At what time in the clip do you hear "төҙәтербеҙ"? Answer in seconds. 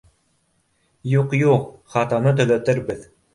2.41-3.07